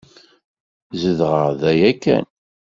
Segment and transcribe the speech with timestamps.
[1.01, 2.25] Zedɣeɣ da yakan.